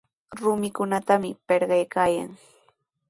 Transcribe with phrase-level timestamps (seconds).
[0.39, 2.31] Rumikunatami pirqaykaayan.